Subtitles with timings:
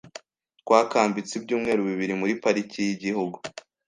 [0.61, 3.37] Twakambitse ibyumweru bibiri muri parike yigihugu.